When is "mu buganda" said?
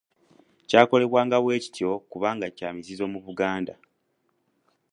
3.13-3.73